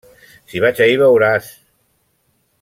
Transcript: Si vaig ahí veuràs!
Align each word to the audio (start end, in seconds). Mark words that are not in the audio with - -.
Si 0.53 0.61
vaig 0.63 0.81
ahí 0.85 0.95
veuràs! 1.03 1.53